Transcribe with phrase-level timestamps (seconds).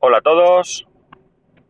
[0.00, 0.86] Hola a todos,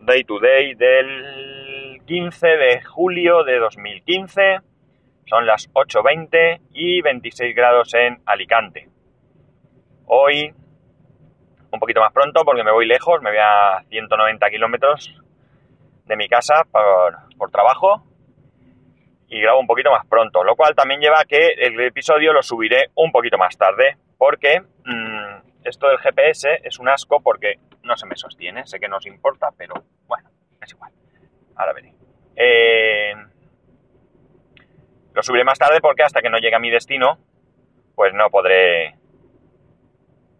[0.00, 4.58] Day to Day del 15 de julio de 2015,
[5.24, 8.90] son las 8.20 y 26 grados en Alicante.
[10.04, 10.52] Hoy
[11.70, 15.22] un poquito más pronto porque me voy lejos, me voy a 190 kilómetros
[16.04, 18.02] de mi casa por, por, trabajo.
[19.28, 22.42] Y grabo un poquito más pronto, lo cual también lleva a que el episodio lo
[22.42, 27.96] subiré un poquito más tarde porque mmm, esto del GPS es un asco porque no
[27.96, 29.74] se me sostiene, sé que no os importa, pero
[30.06, 30.92] bueno, es igual.
[31.56, 31.92] Ahora veré.
[32.36, 33.14] Eh,
[35.12, 37.18] lo subiré más tarde porque hasta que no llegue a mi destino,
[37.94, 38.94] pues no podré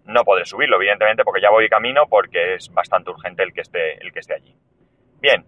[0.08, 3.94] no podré subirlo, evidentemente, porque ya voy camino porque es bastante urgente el que esté,
[4.02, 4.56] el que esté allí.
[5.20, 5.44] Bien.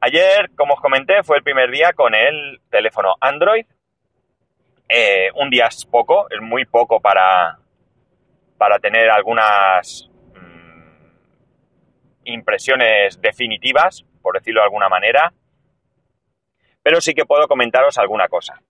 [0.00, 3.64] Ayer, como os comenté, fue el primer día con el teléfono Android.
[4.88, 7.58] Eh, un día es poco, es muy poco para,
[8.58, 10.10] para tener algunas
[12.24, 15.32] impresiones definitivas, por decirlo de alguna manera.
[16.82, 18.60] Pero sí que puedo comentaros alguna cosa.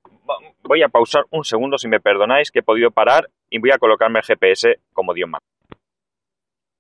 [0.63, 3.79] Voy a pausar un segundo si me perdonáis que he podido parar y voy a
[3.79, 5.47] colocarme el GPS como Dios manda.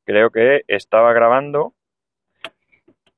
[0.05, 1.73] Creo que estaba grabando.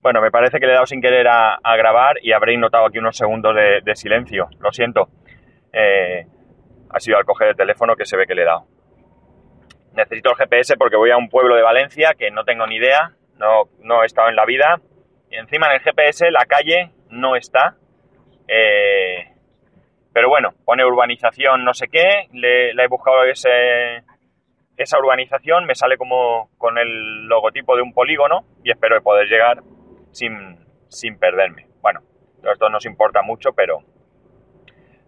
[0.01, 2.99] Bueno, me parece que le he dado sin querer a, grabar y habréis notado aquí
[2.99, 4.49] unos segundos de, de silencio.
[4.61, 5.09] Lo siento.
[5.73, 6.27] Eh,
[6.91, 8.67] ha sido al coger el teléfono que se ve que le he dado.
[9.95, 13.17] Necesito el GPS porque voy a un pueblo de Valencia que no tengo ni idea,
[13.39, 14.81] no, no he estado en la vida.
[15.31, 17.77] Y encima en el GPS la calle no está.
[18.49, 19.35] Eh,
[20.15, 24.05] pero bueno, pone urbanización no sé qué, le, he buscado ese,
[24.77, 29.59] esa urbanización, me sale como con el logotipo de un polígono y espero poder llegar
[30.13, 31.67] sin, sin perderme.
[31.83, 32.01] Bueno,
[32.45, 33.81] esto nos importa mucho, pero,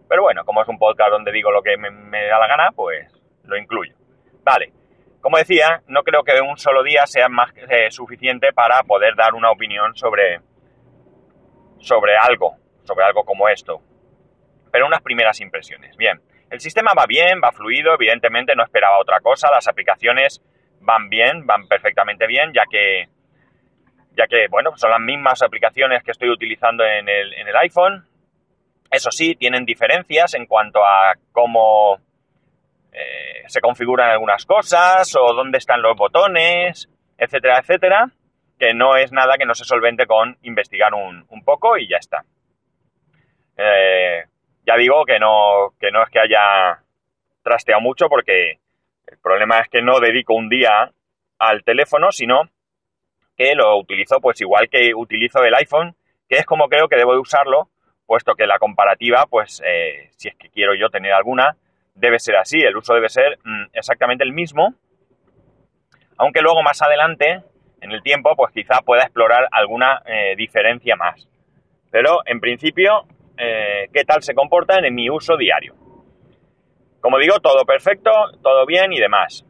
[0.09, 2.71] pero bueno, como es un podcast donde digo lo que me, me da la gana,
[2.75, 3.09] pues
[3.45, 3.95] lo incluyo.
[4.43, 4.73] Vale,
[5.21, 9.33] como decía, no creo que un solo día sea más eh, suficiente para poder dar
[9.33, 10.39] una opinión sobre,
[11.79, 13.81] sobre algo, sobre algo como esto.
[14.71, 15.97] Pero unas primeras impresiones.
[15.97, 20.41] Bien, el sistema va bien, va fluido, evidentemente no esperaba otra cosa, las aplicaciones
[20.79, 23.09] van bien, van perfectamente bien, ya que,
[24.15, 28.07] ya que bueno, son las mismas aplicaciones que estoy utilizando en el, en el iPhone.
[28.89, 31.99] Eso sí, tienen diferencias en cuanto a cómo
[32.97, 38.09] eh, se configuran algunas cosas o dónde están los botones, etcétera, etcétera,
[38.57, 42.23] que no es nada que no se solvente con investigar un, poco y ya está.
[43.55, 44.23] Eh,
[44.65, 46.79] ya digo que no, que no es que haya
[47.43, 48.59] trasteado mucho porque
[49.05, 50.91] el problema es que no dedico un día
[51.37, 52.49] al teléfono, sino
[53.37, 55.95] que lo utilizo pues igual que utilizo el iPhone,
[56.27, 57.69] que es como creo que debo de usarlo,
[58.07, 61.55] puesto que la comparativa, pues eh, si es que quiero yo tener alguna,
[61.97, 64.73] debe ser así, el uso debe ser mmm, exactamente el mismo,
[66.17, 67.43] aunque luego más adelante,
[67.81, 71.27] en el tiempo, pues quizá pueda explorar alguna eh, diferencia más.
[71.91, 73.05] Pero en principio,
[73.37, 75.75] eh, ¿qué tal se comportan en mi uso diario?
[76.99, 79.45] Como digo, todo perfecto, todo bien y demás.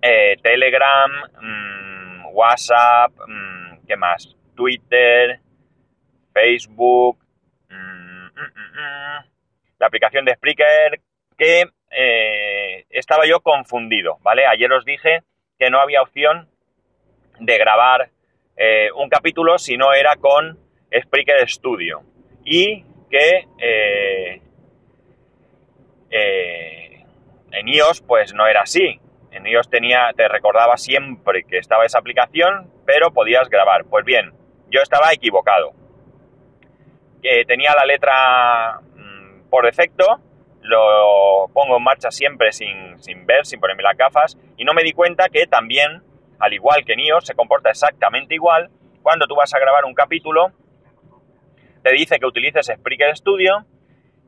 [0.00, 4.34] Eh, Telegram, mmm, WhatsApp, mmm, ¿qué más?
[4.56, 5.40] Twitter,
[6.32, 7.18] Facebook,
[7.68, 9.24] mm, mm,
[9.78, 11.00] la aplicación de Spreaker,
[11.40, 14.46] que eh, estaba yo confundido, ¿vale?
[14.46, 15.22] Ayer os dije
[15.58, 16.50] que no había opción
[17.38, 18.10] de grabar
[18.58, 20.58] eh, un capítulo si no era con
[20.94, 22.02] Spreaker Studio
[22.44, 24.42] y que eh,
[27.52, 29.00] en iOS pues no era así.
[29.30, 33.86] En iOS tenía, te recordaba siempre que estaba esa aplicación, pero podías grabar.
[33.86, 34.34] Pues bien,
[34.68, 35.72] yo estaba equivocado.
[37.22, 40.20] Que tenía la letra mmm, por defecto,
[40.62, 44.82] lo pongo en marcha siempre sin, sin, ver, sin ponerme las gafas, y no me
[44.82, 46.02] di cuenta que también,
[46.38, 48.70] al igual que NIO, se comporta exactamente igual.
[49.02, 50.52] Cuando tú vas a grabar un capítulo,
[51.82, 53.64] te dice que utilices Spreaker Studio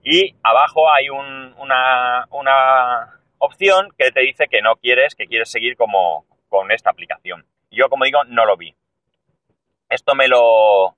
[0.03, 5.51] y abajo hay un, una, una, opción que te dice que no quieres, que quieres
[5.51, 7.45] seguir como con esta aplicación.
[7.73, 8.77] Yo, como digo, no lo vi.
[9.89, 10.97] Esto me lo,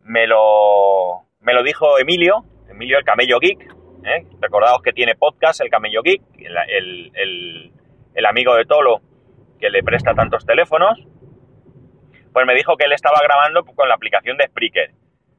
[0.00, 3.75] me lo, me lo dijo Emilio, Emilio el Camello Geek,
[4.06, 4.26] ¿eh?
[4.40, 7.12] Recordaos que tiene podcast, el Camello Geek, el,
[8.14, 9.00] el, amigo de Tolo
[9.60, 10.98] que le presta tantos teléfonos.
[12.32, 14.92] Pues me dijo que él estaba grabando con la aplicación de Spreaker.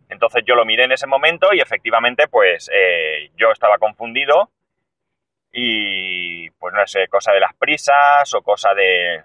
[0.09, 4.49] Entonces yo lo miré en ese momento y efectivamente pues eh, yo estaba confundido
[5.51, 9.21] y pues no sé, cosa de las prisas o cosa de,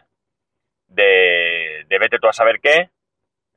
[0.89, 2.91] de, de vete tú a saber qué,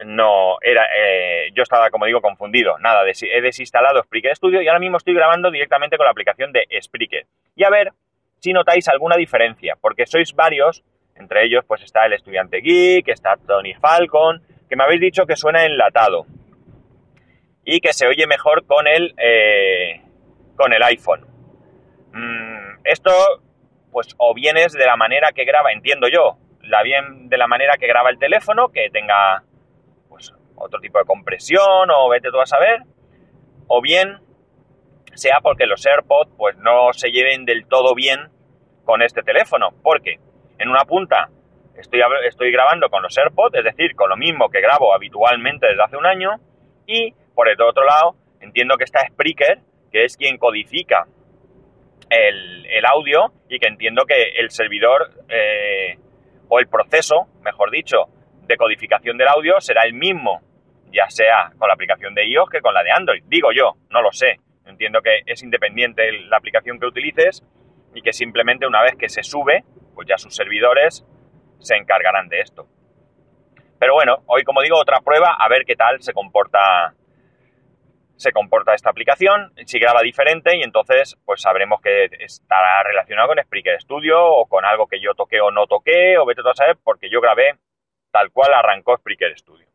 [0.04, 4.80] no era eh, yo estaba como digo confundido nada he desinstalado Spreaker Studio y ahora
[4.80, 7.26] mismo estoy grabando directamente con la aplicación de Spreaker
[7.56, 7.94] y a ver
[8.40, 10.84] si notáis alguna diferencia porque sois varios
[11.16, 15.36] Entre ellos pues está el estudiante geek, está Tony Falcon, que me habéis dicho que
[15.36, 16.26] suena enlatado
[17.64, 20.02] y que se oye mejor con el, eh,
[20.56, 21.26] con el iPhone.
[22.12, 23.12] Mm, esto
[23.92, 27.48] pues o bien es de la manera que graba, entiendo yo, la bien de la
[27.48, 29.44] manera que graba el teléfono, que tenga
[30.56, 32.82] otro tipo de compresión o vete tú a saber,
[33.68, 34.20] o bien
[35.14, 38.30] sea porque los AirPods pues no se lleven del todo bien
[38.84, 40.20] con este teléfono, porque
[40.58, 41.30] en una punta
[41.76, 45.84] estoy, estoy grabando con los AirPods, es decir, con lo mismo que grabo habitualmente desde
[45.84, 46.32] hace un año,
[46.86, 49.60] y por el otro lado entiendo que está Spreaker,
[49.92, 51.08] que es quien codifica
[52.10, 55.98] el, audio y que entiendo que el servidor eh,
[56.48, 58.06] o el proceso, mejor dicho,
[58.48, 60.42] de codificación del audio será el mismo,
[60.92, 63.24] ya sea con la aplicación de iOS que con la de Android.
[63.28, 64.40] Digo yo, no lo sé.
[64.66, 67.44] Entiendo que es independiente la aplicación que utilices
[67.94, 69.64] y que simplemente una vez que se sube,
[69.94, 71.06] pues ya sus servidores
[71.60, 72.68] se encargarán de esto.
[73.80, 76.94] Pero bueno, hoy como digo, otra prueba a ver qué tal se comporta
[78.18, 83.44] se comporta esta aplicación, si graba diferente y entonces pues sabremos que estará relacionado con
[83.44, 86.78] Spreaker Studio o con algo que yo toqué o no toqué o vete a saber
[86.82, 87.56] porque yo grabé
[88.16, 89.68] tal cual arrancó Spreaker Studio.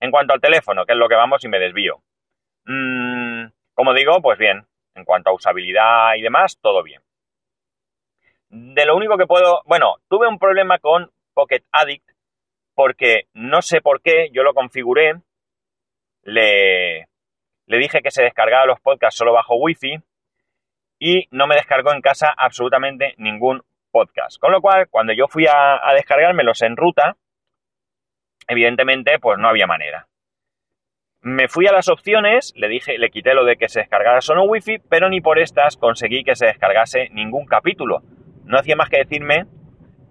[0.00, 2.02] En cuanto al teléfono, que es lo que vamos y me desvío.
[2.64, 7.02] Mm, como digo, pues bien, en cuanto a usabilidad y demás, todo bien.
[8.48, 12.08] De lo único que puedo, bueno, tuve un problema con Pocket Addict
[12.74, 15.20] porque no sé por qué, yo lo configuré
[16.22, 17.06] le,
[17.66, 19.98] le dije que se descargara los podcasts solo bajo Wi-Fi
[20.98, 23.62] y no me descargó en casa absolutamente ningún
[23.94, 24.40] podcast.
[24.40, 27.16] Con lo cual, cuando yo fui a, descargármelos en ruta,
[28.48, 30.08] evidentemente, pues no había manera.
[31.20, 34.42] Me fui a las opciones, le dije, le quité lo de que se descargara solo
[34.44, 38.02] Wi-Fi, pero ni por estas conseguí que se descargase ningún capítulo.
[38.44, 39.46] No hacía más que decirme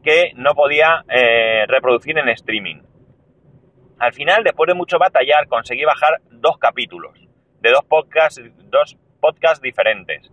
[0.01, 2.81] que no podía eh, reproducir en streaming.
[4.00, 7.19] Al final, después de mucho batallar, conseguí bajar dos capítulos
[7.59, 10.30] de dos podcasts, dos podcasts diferentes.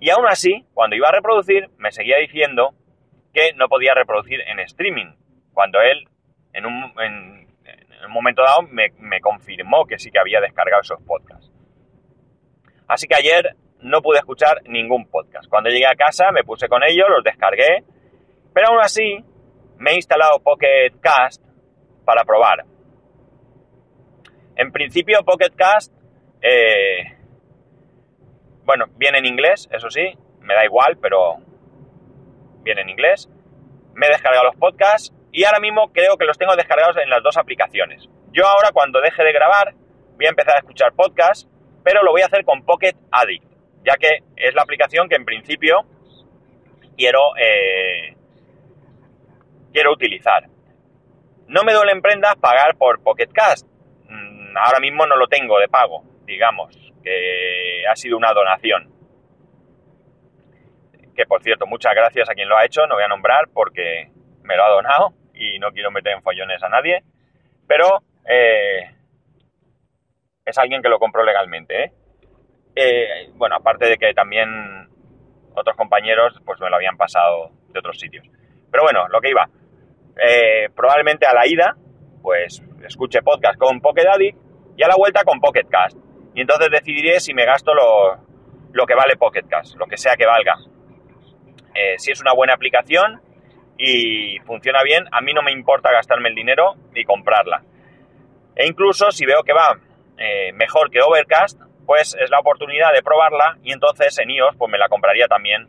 [0.00, 2.74] Y aún así, cuando iba a reproducir, me seguía diciendo
[3.32, 5.14] que no podía reproducir en streaming,
[5.52, 6.08] cuando él
[6.52, 6.92] en un,
[8.08, 11.52] momento dado me, me, confirmó que sí que había descargado esos podcasts.
[12.86, 15.48] Así que ayer no pude escuchar ningún podcast.
[15.48, 17.84] Cuando llegué a casa me puse con ellos, los descargué,
[18.54, 19.24] pero aún así
[19.78, 21.42] me he instalado Pocket Cast
[22.04, 22.64] para probar.
[24.56, 25.92] En principio, Pocket Cast,
[26.42, 27.17] eh,
[28.68, 30.12] bueno, viene en inglés, eso sí,
[30.42, 31.36] me da igual, pero
[32.60, 33.26] viene en inglés.
[33.94, 37.22] Me he descargado los podcasts y ahora mismo creo que los tengo descargados en las
[37.22, 38.06] dos aplicaciones.
[38.30, 39.72] Yo ahora cuando deje de grabar
[40.16, 41.48] voy a empezar a escuchar podcasts,
[41.82, 43.46] pero lo voy a hacer con Pocket Addict,
[43.86, 45.86] ya que es la aplicación que en principio
[46.94, 48.16] quiero, eh,
[49.72, 50.46] quiero utilizar.
[51.46, 53.66] No me duele en prendas pagar por Pocket Cast,
[54.62, 58.92] ahora mismo no lo tengo de pago, digamos, que ha sido una donación.
[61.14, 64.10] Que por cierto, muchas gracias a quien lo ha hecho, no voy a nombrar porque
[64.42, 67.02] me lo ha donado y no quiero meter en follones a nadie,
[67.66, 67.86] pero
[68.24, 68.90] eh,
[70.44, 71.84] es alguien que lo compró legalmente.
[71.84, 71.92] ¿eh?
[72.74, 74.88] Eh, bueno, aparte de que también
[75.54, 78.26] otros compañeros pues me lo habían pasado de otros sitios.
[78.70, 79.48] Pero bueno, lo que iba.
[80.74, 81.74] probablemente a la ida,
[82.22, 84.04] pues escuche podcast con Pocket
[84.76, 86.07] y a la vuelta con Pocket Cast.
[86.38, 88.16] Y entonces decidiré si me gasto lo,
[88.70, 90.54] lo que vale Pocket Cast, lo que sea que valga.
[91.74, 93.20] Eh, si es una buena aplicación
[93.76, 97.64] y funciona bien, a mí no me importa gastarme el dinero y comprarla.
[98.54, 99.80] E incluso si veo que va
[100.16, 104.70] eh, mejor que Overcast, pues es la oportunidad de probarla y entonces en iOS pues
[104.70, 105.68] me la compraría también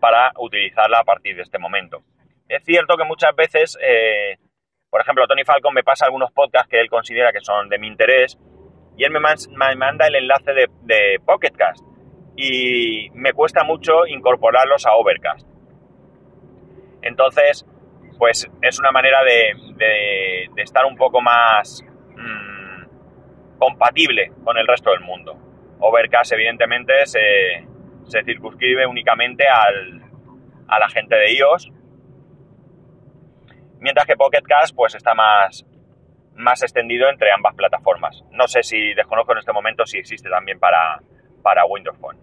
[0.00, 2.02] para utilizarla a partir de este momento.
[2.48, 4.38] Es cierto que muchas veces eh,
[4.90, 7.86] por ejemplo, Tony Falcon me pasa algunos podcasts que él considera que son de mi
[7.86, 8.38] interés
[8.96, 9.20] y él me,
[9.76, 11.84] manda el enlace de, Pocketcast
[12.36, 15.46] y me cuesta mucho incorporarlos a Overcast.
[17.02, 17.66] Entonces,
[18.18, 21.84] pues es una manera de, estar un poco más
[22.16, 25.36] mm, compatible con el resto del mundo.
[25.78, 27.66] Overcast, evidentemente, se,
[28.24, 31.70] circunscribe únicamente a la gente de iOS
[33.80, 35.64] mientras que Pocket Cast pues está más,
[36.36, 38.22] más extendido entre ambas plataformas.
[38.30, 41.00] No sé si desconozco en este momento si existe también para,
[41.42, 42.18] para Windows Phone.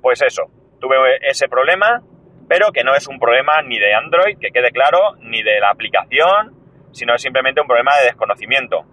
[0.00, 0.44] Pues eso,
[0.80, 2.02] tuve ese problema,
[2.48, 5.70] pero que no es un problema ni de Android, que quede claro, ni de la
[5.70, 6.54] aplicación,
[6.92, 8.84] sino es simplemente un problema de desconocimiento.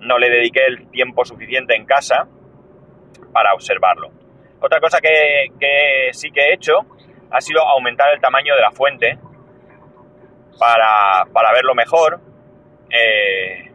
[0.00, 2.28] No le dediqué el tiempo suficiente en casa
[3.32, 4.10] para observarlo.
[4.60, 6.74] Otra cosa que, que sí que he hecho
[7.30, 9.18] ha sido aumentar el tamaño de la fuente
[10.58, 12.20] para, para verlo mejor.
[12.90, 13.67] eh,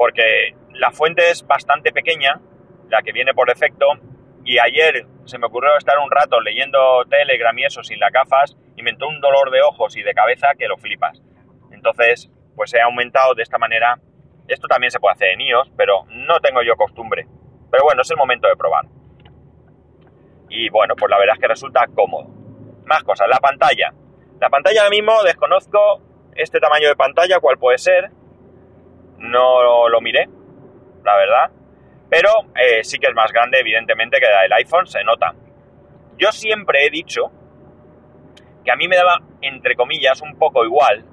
[0.00, 2.40] porque la fuente es bastante pequeña,
[2.88, 3.84] la que viene por defecto,
[4.46, 8.56] y ayer se me ocurrió estar un rato leyendo Telegram y eso sin las gafas
[8.76, 11.20] y me entró un dolor de ojos y de cabeza que lo flipas.
[11.70, 14.00] Entonces, pues he aumentado de esta manera.
[14.48, 17.26] Esto también se puede hacer en iOS, pero no tengo yo costumbre.
[17.70, 18.86] Pero bueno, es el momento de probar.
[20.48, 22.26] Y bueno, pues la verdad es que resulta cómodo.
[22.86, 23.92] Más cosas, la pantalla.
[24.40, 26.00] La pantalla ahora mismo desconozco
[26.36, 28.10] este tamaño de pantalla, cuál puede ser.
[29.20, 30.28] No lo miré,
[31.04, 31.50] la verdad.
[32.08, 35.34] Pero eh, sí que es más grande, evidentemente, que del iPhone, se nota.
[36.18, 37.30] Yo siempre he dicho
[38.64, 41.04] que a mí me daba, entre comillas, un poco igual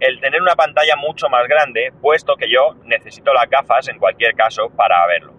[0.00, 4.34] el tener una pantalla mucho más grande, puesto que yo necesito las gafas en cualquier
[4.34, 5.34] caso para verlo.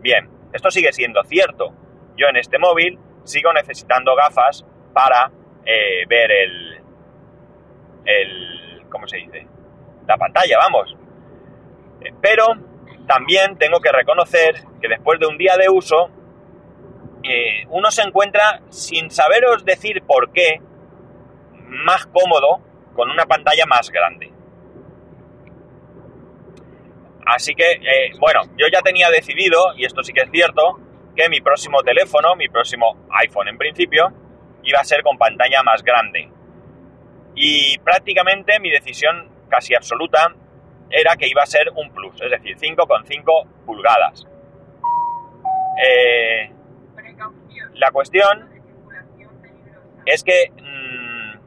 [0.00, 1.74] Bien, esto sigue siendo cierto.
[2.16, 5.30] Yo en este móvil sigo necesitando gafas para
[5.66, 6.80] eh, ver el,
[8.06, 8.82] el...
[8.88, 9.46] ¿cómo se dice?
[10.06, 10.96] La pantalla, vamos.
[12.20, 12.46] Pero
[13.06, 16.10] también tengo que reconocer que después de un día de uso,
[17.22, 20.60] eh, uno se encuentra, sin saberos decir por qué,
[21.68, 22.60] más cómodo
[22.94, 24.32] con una pantalla más grande.
[27.26, 30.78] Así que, eh, bueno, yo ya tenía decidido, y esto sí que es cierto,
[31.16, 34.12] que mi próximo teléfono, mi próximo iPhone en principio,
[34.62, 36.30] iba a ser con pantalla más grande.
[37.34, 40.34] Y prácticamente mi decisión casi absoluta
[40.90, 44.26] era que iba a ser un plus, es decir, 5,5 pulgadas.
[45.82, 46.52] Eh,
[47.74, 48.48] la cuestión
[50.06, 51.38] es que mmm,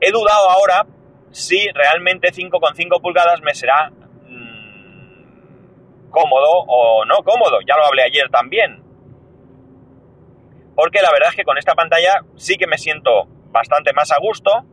[0.00, 0.86] he dudado ahora
[1.30, 5.12] si realmente 5,5 pulgadas me será mmm,
[6.10, 7.58] cómodo o no cómodo.
[7.66, 8.82] Ya lo hablé ayer también.
[10.74, 14.18] Porque la verdad es que con esta pantalla sí que me siento bastante más a
[14.18, 14.64] gusto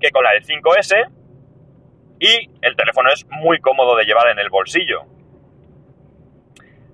[0.00, 1.17] que con la del 5S
[2.20, 5.02] y el teléfono es muy cómodo de llevar en el bolsillo.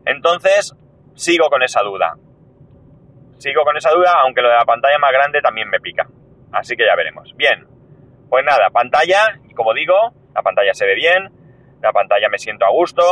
[0.05, 0.75] Entonces,
[1.15, 2.15] sigo con esa duda.
[3.39, 6.07] Sigo con esa duda, aunque lo de la pantalla más grande también me pica.
[6.53, 7.35] Así que ya veremos.
[7.37, 7.67] Bien,
[8.29, 9.95] pues nada, pantalla, como digo,
[10.35, 11.31] la pantalla se ve bien,
[11.81, 13.03] la pantalla me siento a gusto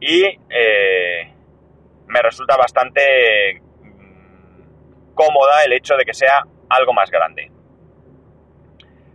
[0.00, 1.32] y eh,
[2.06, 3.62] me resulta bastante
[5.14, 7.50] cómoda el hecho de que sea algo más grande.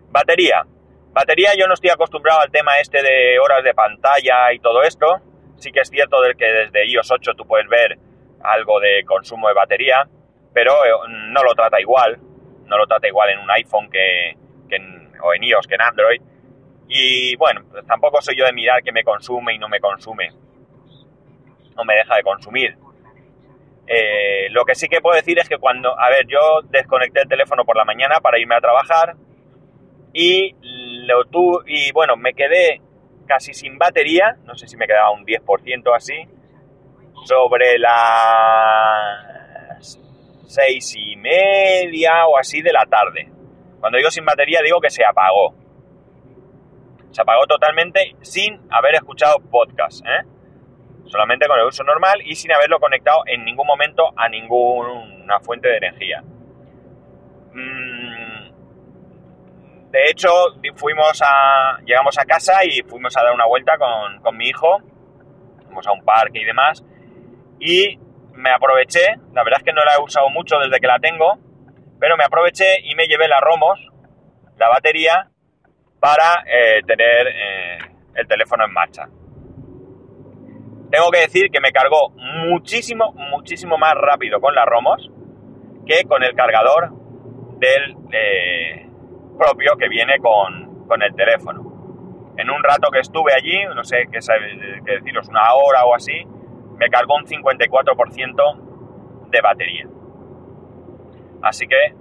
[0.10, 0.66] Batería.
[1.12, 5.08] Batería yo no estoy acostumbrado al tema este de horas de pantalla y todo esto.
[5.58, 7.98] Sí que es cierto de que desde iOS 8 tú puedes ver
[8.42, 10.08] algo de consumo de batería,
[10.54, 10.74] pero
[11.08, 12.20] no lo trata igual.
[12.66, 14.38] No lo trata igual en un iPhone que,
[14.70, 16.22] que en, o en iOS que en Android.
[16.88, 20.30] Y bueno, pues tampoco soy yo de mirar que me consume y no me consume.
[21.76, 22.78] No me deja de consumir.
[23.88, 27.28] Eh, lo que sí que puedo decir es que cuando, a ver, yo desconecté el
[27.28, 29.16] teléfono por la mañana para irme a trabajar
[30.14, 30.56] y
[31.10, 32.82] lo y bueno, me quedé
[33.28, 36.16] casi sin batería, no sé si me quedaba un 10% así,
[37.26, 37.90] sobre las
[40.48, 43.30] seis y media o así de la tarde.
[43.80, 45.54] Cuando digo sin batería digo que se apagó.
[47.12, 50.26] Se apagó totalmente sin haber escuchado podcast, ¿eh?
[51.10, 55.68] solamente con el uso normal y sin haberlo conectado en ningún momento a ninguna fuente
[55.68, 56.22] de energía.
[57.54, 57.89] Mm,
[59.92, 60.30] de hecho,
[60.76, 61.80] fuimos a.
[61.86, 64.78] llegamos a casa y fuimos a dar una vuelta con, con, mi hijo.
[65.64, 66.84] Fuimos a un parque y demás.
[67.60, 67.98] Y
[68.34, 71.40] me aproveché, la verdad es que no la he usado mucho desde que la tengo,
[72.00, 73.80] pero me aproveché y me llevé la Romos,
[74.58, 75.30] la batería,
[76.00, 77.78] para eh, tener eh,
[78.16, 79.10] el teléfono en marcha.
[80.92, 85.10] Tengo que decir que me cargó muchísimo, muchísimo más rápido con la Romos
[85.86, 86.92] que con el cargador
[87.60, 88.89] del eh,
[89.40, 92.34] propio que viene con, con, el teléfono.
[92.38, 94.20] En un rato que estuve allí, no sé qué,
[94.86, 96.26] qué deciros, una hora o así,
[96.78, 99.88] me cargó un 54% de batería.
[101.42, 101.94] Así que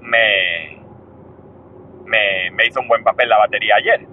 [0.00, 0.82] me,
[2.06, 4.06] me, hizo un buen papel la batería ayer.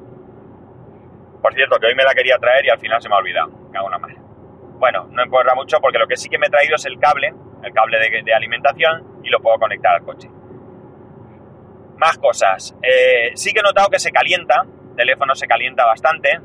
[1.41, 3.51] Por cierto, que hoy me la quería traer y al final se me ha olvidado.
[3.71, 4.15] Me hago una mala.
[4.79, 7.33] Bueno, no importa mucho porque lo que sí que me he traído es el cable,
[7.63, 10.29] el cable de, de alimentación y lo puedo conectar al coche.
[11.97, 12.75] Más cosas.
[12.81, 16.39] Eh, sí que he notado que se calienta, el teléfono se calienta bastante,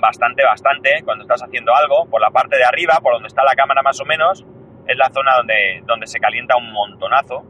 [0.00, 3.54] bastante, bastante, cuando estás haciendo algo, por la parte de arriba, por donde está la
[3.54, 4.44] cámara más o menos,
[4.86, 7.44] es la zona donde, donde se calienta un montonazo.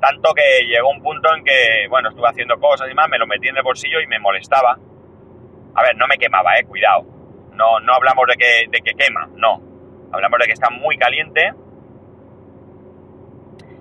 [0.00, 3.26] Tanto que llegó un punto en que, bueno, estuve haciendo cosas y más, me lo
[3.26, 4.78] metí en el bolsillo y me molestaba.
[5.74, 7.04] A ver, no me quemaba, eh, cuidado.
[7.52, 9.60] No, no hablamos de que, de que quema, no.
[10.12, 11.52] Hablamos de que está muy caliente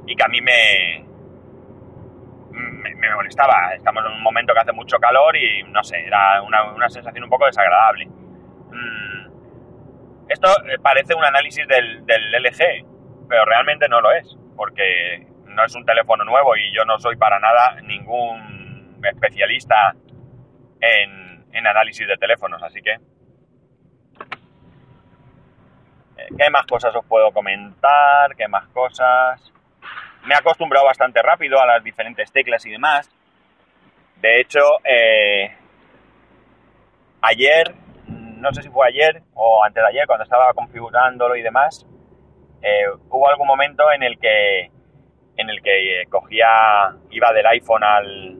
[0.08, 1.05] y que a mí me,
[3.36, 3.76] me, molestaba.
[3.76, 7.30] Estamos en un momento que hace mucho calor y no sé, era una, sensación un
[7.30, 8.06] poco desagradable.
[8.06, 9.28] Mm,
[10.30, 15.64] esto eh, parece un análisis del, del LG, pero realmente no lo es, porque no
[15.64, 19.96] es un teléfono nuevo y yo no soy para nada ningún especialista
[20.82, 22.94] en, en análisis de teléfonos, así que...
[26.18, 28.36] Eh, ¿Qué más cosas os puedo comentar?
[28.36, 29.52] ¿Qué más cosas?
[30.26, 33.10] me he acostumbrado bastante rápido a las diferentes teclas y demás.
[34.26, 35.56] De hecho, eh,
[37.22, 37.76] ayer,
[38.08, 41.86] no sé si fue ayer o antes de ayer, cuando estaba configurándolo y demás,
[42.64, 44.72] eh, hubo algún momento en el que
[45.38, 46.48] en el que cogía,
[47.12, 48.36] iba del iPhone al,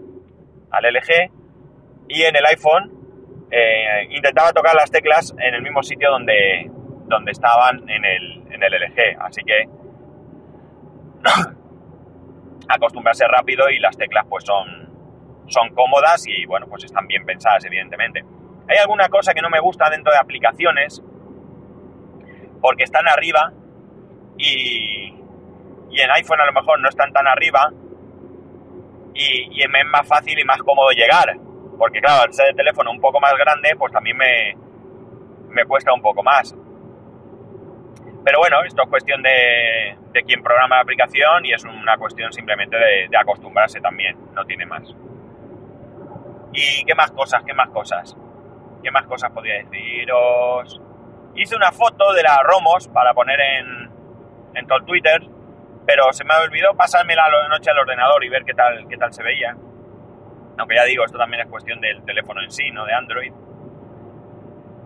[0.72, 1.30] al LG
[2.08, 6.68] y en el iPhone eh, intentaba tocar las teclas en el mismo sitio donde,
[7.06, 9.22] donde estaban en el, en el LG.
[9.22, 9.70] Así que
[12.70, 14.85] acostumbrarse rápido y las teclas pues son,
[15.48, 18.24] son cómodas y bueno, pues están bien pensadas, evidentemente.
[18.68, 21.02] Hay alguna cosa que no me gusta dentro de aplicaciones
[22.62, 23.52] porque están arriba
[24.38, 25.14] y,
[25.92, 27.72] y en iPhone a lo mejor no están tan arriba
[29.16, 31.36] y, es más fácil y más cómodo llegar.
[31.78, 34.56] Porque claro, al ser el teléfono un poco más grande, pues también me,
[35.50, 36.56] me cuesta un poco más.
[38.24, 42.32] Pero bueno, esto es cuestión de, de quien programa la aplicación y es una cuestión
[42.34, 44.84] simplemente de, acostumbrarse también, no tiene más.
[46.56, 47.44] ¿Y qué más cosas?
[47.46, 48.16] ¿Qué más cosas?
[48.82, 50.82] ¿Qué más cosas podría deciros?
[51.36, 55.22] Hice una foto de la Romos para poner en, todo el Twitter,
[55.86, 59.14] pero se me olvidó pasármela la noche al ordenador y ver qué tal, qué tal
[59.14, 59.56] se veía.
[60.58, 63.34] Aunque ya digo, esto también es cuestión del teléfono en sí, no de Android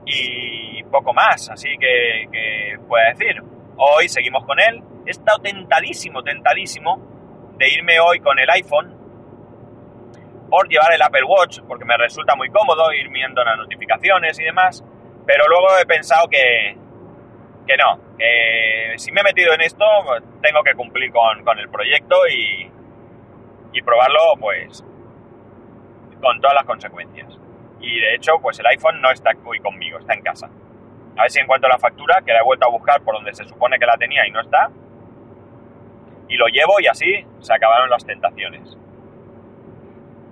[0.05, 3.41] y poco más, así que, que pueda decir.
[3.77, 4.81] Hoy seguimos con él.
[5.05, 8.98] He estado tentadísimo, tentadísimo de irme hoy con el iPhone
[10.49, 14.43] por llevar el Apple Watch, porque me resulta muy cómodo ir viendo las notificaciones y
[14.43, 14.83] demás,
[15.25, 16.75] pero luego he pensado que,
[17.67, 19.85] que no, que si me he metido en esto,
[20.41, 22.71] tengo que cumplir con, con el proyecto y,
[23.73, 24.83] y probarlo pues
[26.21, 27.39] con todas las consecuencias
[27.81, 30.49] y de hecho pues el iPhone no está hoy conmigo, está en casa.
[31.17, 33.45] A ver si encuentro la factura, que la he vuelto a buscar por donde se
[33.45, 34.69] supone que la tenía y no está.
[36.27, 38.77] Y lo llevo y así se acabaron las tentaciones.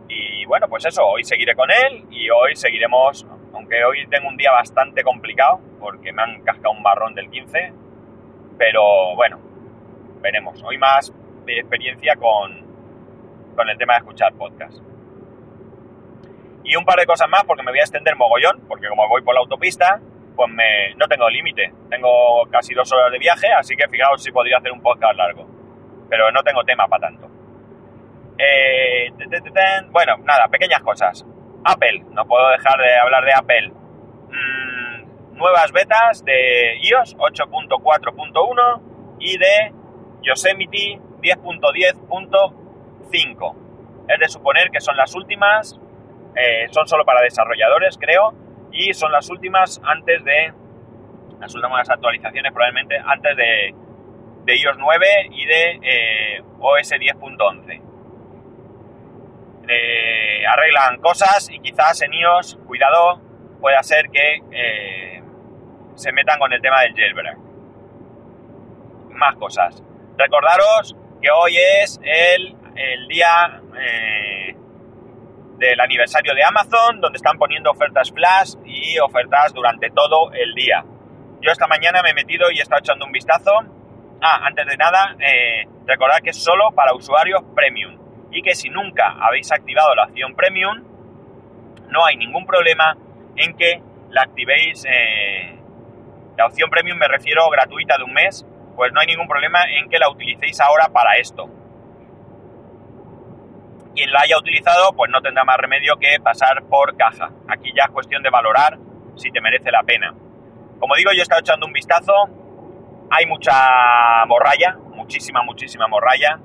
[0.09, 4.37] Y bueno, pues eso, hoy seguiré con él y hoy seguiremos, aunque hoy tengo un
[4.37, 7.73] día bastante complicado porque me han cascado un barrón del 15,
[8.57, 9.39] pero bueno,
[10.21, 10.63] veremos.
[10.63, 11.13] Hoy más
[11.45, 12.65] de experiencia con,
[13.55, 14.79] con el tema de escuchar podcast.
[16.63, 19.21] Y un par de cosas más porque me voy a extender mogollón, porque como voy
[19.21, 20.01] por la autopista,
[20.35, 21.73] pues me, no tengo límite.
[21.89, 25.47] Tengo casi dos horas de viaje, así que fijaos si podría hacer un podcast largo.
[26.09, 27.26] Pero no tengo tema para tanto.
[28.37, 29.11] Eh,
[29.91, 31.25] bueno, nada, pequeñas cosas.
[31.63, 33.71] Apple, no puedo dejar de hablar de Apple.
[34.29, 38.81] Mm, nuevas betas de iOS 8.4.1
[39.19, 39.73] y de
[40.21, 43.55] Yosemite 10.10.5.
[44.07, 45.77] Es de suponer que son las últimas
[46.37, 48.31] eh, son solo para desarrolladores, creo,
[48.71, 50.53] y son las últimas antes de
[51.39, 53.73] las últimas actualizaciones probablemente antes de,
[54.45, 57.81] de iOS 9 y de eh, OS 10.11.
[59.67, 63.21] Eh, arreglan cosas y quizás en iOS, cuidado,
[63.59, 64.41] pueda ser que
[65.95, 67.37] se metan con el tema del jailbreak.
[69.09, 69.83] Más cosas.
[70.17, 73.61] Recordaros que hoy es el, el día
[75.57, 80.83] del aniversario de Amazon, donde están poniendo ofertas flash y ofertas durante todo el día.
[81.41, 83.51] Yo esta mañana me he metido y he estado echando un vistazo.
[84.21, 88.69] Ah, antes de nada, eh, recordad que es solo para usuarios premium y que si
[88.69, 90.83] nunca habéis activado la opción premium,
[91.89, 92.97] no hay ningún problema
[93.35, 94.85] en que la activéis.
[94.85, 95.59] Eh,
[96.37, 99.89] la opción premium me refiero gratuita de un mes, pues no hay ningún problema en
[99.89, 101.49] que la utilicéis ahora para esto
[103.97, 107.31] quien la haya utilizado pues no tendrá más remedio que pasar por caja.
[107.47, 108.77] Aquí ya es cuestión de valorar
[109.15, 110.13] si te merece la pena.
[110.79, 112.13] Como digo, yo he estado echando un vistazo,
[113.09, 113.53] hay mucha
[114.27, 116.39] morralla, muchísima, muchísima morralla,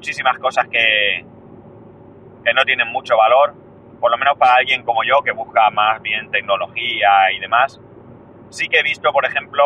[0.00, 1.26] muchísimas cosas que,
[2.42, 3.52] que no tienen mucho valor,
[4.00, 7.78] por lo menos para alguien como yo que busca más bien tecnología y demás.
[8.48, 9.62] Sí que he visto, por ejemplo,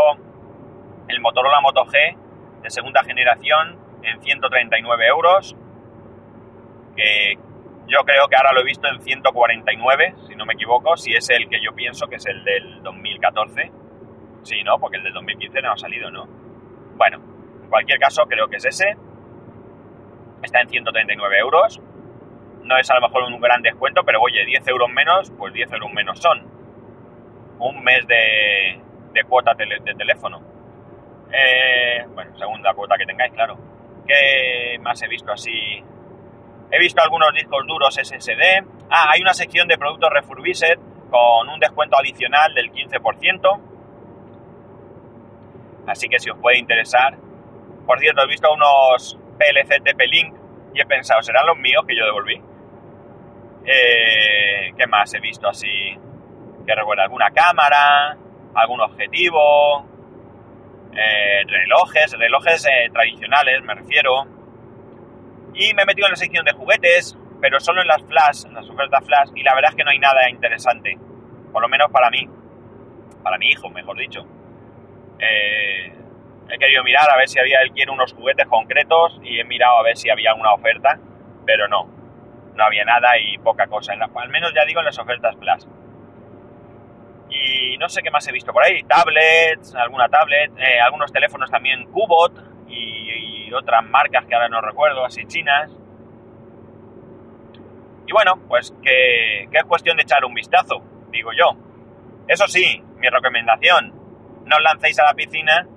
[1.06, 2.16] el Motorola Moto G
[2.62, 5.54] de segunda generación en 139 euros,
[6.96, 7.34] que
[7.86, 11.30] yo creo que ahora lo he visto en 149, si no me equivoco, si es
[11.30, 13.70] el que yo pienso que es el del 2014.
[14.42, 14.80] Sí, ¿no?
[14.80, 16.26] Porque el del 2015 no ha salido, ¿no?
[16.96, 17.18] Bueno,
[17.62, 18.96] en cualquier caso creo que es ese.
[20.44, 21.80] Está en 139 euros.
[22.62, 25.72] No es a lo mejor un gran descuento, pero oye, 10 euros menos, pues 10
[25.72, 26.42] euros menos son.
[27.58, 28.80] Un mes de,
[29.12, 30.40] de cuota de teléfono.
[31.32, 33.58] Eh, bueno, según la cuota que tengáis, claro.
[34.06, 35.82] ¿Qué más he visto así?
[36.70, 38.64] He visto algunos discos duros SSD.
[38.90, 40.78] Ah, hay una sección de productos refurbished
[41.10, 43.60] con un descuento adicional del 15%.
[45.86, 47.16] Así que si os puede interesar.
[47.86, 50.34] Por cierto, he visto unos PLC TP-Link
[50.74, 52.40] y he pensado, ¿serán los míos que yo devolví?
[53.66, 55.96] Eh, ¿Qué más he visto así?
[56.66, 58.16] Que recuerda alguna cámara,
[58.54, 59.86] algún objetivo,
[60.92, 64.26] eh, relojes, relojes eh, tradicionales, me refiero.
[65.54, 68.54] Y me he metido en la sección de juguetes, pero solo en las flash, en
[68.54, 70.98] las ofertas flash, y la verdad es que no hay nada interesante.
[71.52, 72.28] Por lo menos para mí.
[73.22, 74.26] Para mi hijo, mejor dicho.
[75.18, 75.93] Eh,
[76.50, 79.78] he querido mirar a ver si había, él quiere unos juguetes concretos y he mirado
[79.78, 80.98] a ver si había una oferta,
[81.46, 81.88] pero no.
[82.54, 83.94] No había nada y poca cosa.
[83.94, 85.64] En al menos ya digo en las ofertas flash.
[87.30, 88.84] Y no sé qué más he visto por ahí.
[88.84, 92.32] Tablets, alguna tablet, eh, algunos teléfonos también Cubot
[92.68, 95.70] y, otras marcas que ahora no recuerdo, así chinas.
[98.04, 101.56] Y bueno, pues que, que es cuestión de echar un vistazo, digo yo.
[102.26, 103.92] Eso sí, mi recomendación,
[104.44, 105.68] no os lancéis a la piscina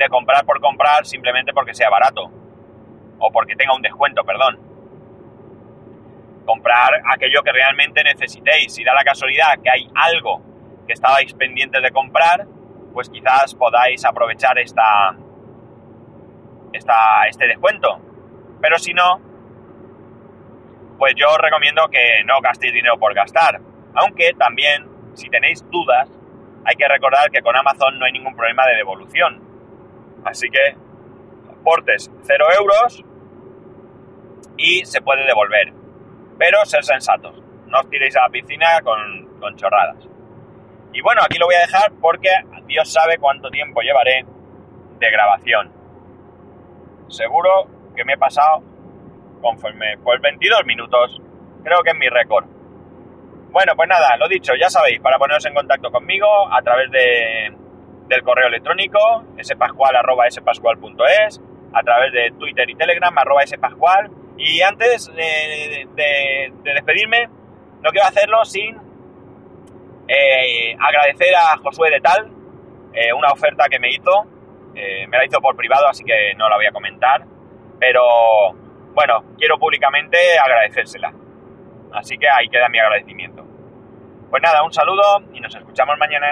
[0.00, 2.30] de comprar por comprar simplemente porque sea barato.
[3.18, 4.58] O porque tenga un descuento, perdón.
[6.46, 8.74] Comprar aquello que realmente necesitéis.
[8.74, 10.42] Si da la casualidad que hay algo
[10.86, 12.46] que estabais pendientes de comprar,
[12.94, 15.14] pues quizás podáis aprovechar esta,
[16.72, 18.00] esta, este descuento.
[18.60, 19.20] Pero si no,
[20.98, 23.60] pues yo os recomiendo que no gastéis dinero por gastar.
[23.94, 26.08] Aunque también, si tenéis dudas,
[26.64, 29.49] hay que recordar que con Amazon no hay ningún problema de devolución.
[30.24, 30.76] Así que
[31.64, 33.04] portes 0 euros
[34.56, 35.72] y se puede devolver.
[36.38, 37.42] Pero ser sensatos.
[37.66, 40.08] No os tiréis a la piscina con, con chorradas.
[40.92, 42.30] Y bueno, aquí lo voy a dejar porque
[42.66, 44.24] Dios sabe cuánto tiempo llevaré
[44.98, 45.72] de grabación.
[47.08, 48.62] Seguro que me he pasado
[49.40, 51.20] conforme pues 22 minutos.
[51.62, 52.46] Creo que es mi récord.
[53.50, 57.52] Bueno, pues nada, lo dicho, ya sabéis, para poneros en contacto conmigo a través de,
[58.10, 58.98] del correo electrónico
[59.40, 61.40] spascual arroba spascual.es,
[61.72, 64.10] a través de Twitter y Telegram arroba spascual.
[64.36, 67.28] Y antes de, de despedirme,
[67.82, 68.76] no quiero hacerlo sin
[70.08, 72.28] eh, agradecer a Josué de Tal
[72.92, 74.26] eh, una oferta que me hizo.
[74.74, 77.24] Eh, me la hizo por privado, así que no la voy a comentar.
[77.78, 78.02] Pero
[78.92, 81.12] bueno, quiero públicamente agradecérsela.
[81.92, 83.44] Así que ahí queda mi agradecimiento.
[84.30, 86.26] Pues nada, un saludo y nos escuchamos mañana.